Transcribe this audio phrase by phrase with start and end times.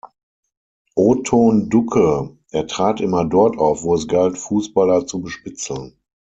[0.95, 5.95] O-Ton Ducke: "„Er trat immer dort auf, wo es galt, Fußballer zu bespitzeln.